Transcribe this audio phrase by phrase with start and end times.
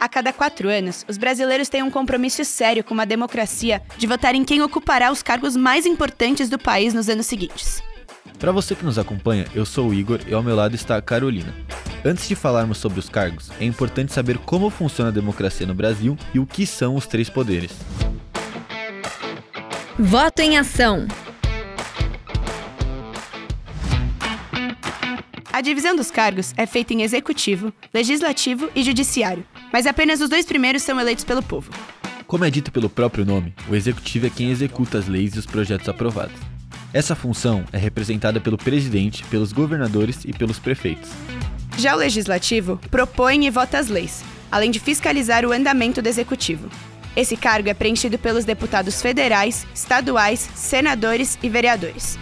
[0.00, 4.34] A cada quatro anos, os brasileiros têm um compromisso sério com a democracia de votar
[4.34, 7.82] em quem ocupará os cargos mais importantes do país nos anos seguintes.
[8.38, 11.02] Para você que nos acompanha, eu sou o Igor e ao meu lado está a
[11.02, 11.54] Carolina.
[12.02, 16.16] Antes de falarmos sobre os cargos, é importante saber como funciona a democracia no Brasil
[16.32, 17.72] e o que são os três poderes.
[19.98, 21.06] Voto em ação.
[25.52, 30.46] A divisão dos cargos é feita em executivo, legislativo e judiciário, mas apenas os dois
[30.46, 31.70] primeiros são eleitos pelo povo.
[32.26, 35.46] Como é dito pelo próprio nome, o executivo é quem executa as leis e os
[35.46, 36.36] projetos aprovados.
[36.92, 41.10] Essa função é representada pelo presidente, pelos governadores e pelos prefeitos.
[41.78, 46.68] Já o legislativo propõe e vota as leis, além de fiscalizar o andamento do executivo.
[47.16, 52.18] Esse cargo é preenchido pelos deputados federais, estaduais, senadores e vereadores.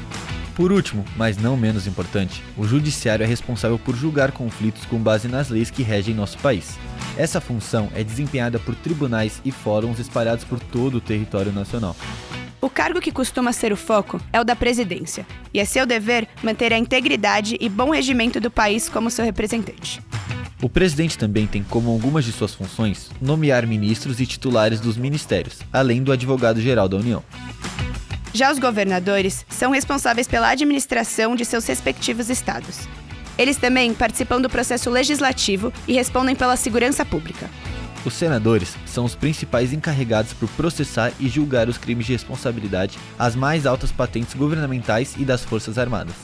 [0.54, 5.28] Por último, mas não menos importante, o judiciário é responsável por julgar conflitos com base
[5.28, 6.76] nas leis que regem nosso país.
[7.18, 11.96] Essa função é desempenhada por tribunais e fóruns espalhados por todo o território nacional.
[12.60, 16.28] O cargo que costuma ser o foco é o da presidência, e é seu dever
[16.44, 20.00] manter a integridade e bom regimento do país como seu representante.
[20.62, 25.58] O presidente também tem como algumas de suas funções nomear ministros e titulares dos ministérios,
[25.72, 27.24] além do advogado-geral da União.
[28.32, 32.88] Já os governadores são responsáveis pela administração de seus respectivos estados.
[33.38, 37.48] Eles também participam do processo legislativo e respondem pela segurança pública.
[38.04, 43.36] Os senadores são os principais encarregados por processar e julgar os crimes de responsabilidade às
[43.36, 46.14] mais altas patentes governamentais e das Forças Armadas.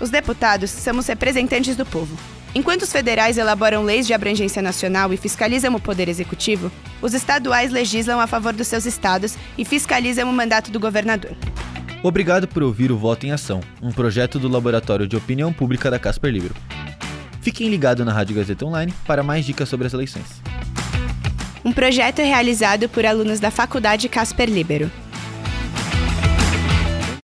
[0.00, 2.16] Os deputados são os representantes do povo.
[2.54, 7.70] Enquanto os federais elaboram leis de abrangência nacional e fiscalizam o poder executivo, os estaduais
[7.70, 11.36] legislam a favor dos seus estados e fiscalizam o mandato do governador.
[12.02, 15.98] Obrigado por ouvir o Voto em Ação, um projeto do Laboratório de Opinião Pública da
[15.98, 16.54] Casper Libero.
[17.40, 20.40] Fiquem ligados na Rádio Gazeta Online para mais dicas sobre as eleições.
[21.64, 24.90] Um projeto realizado por alunos da Faculdade Casper Libero.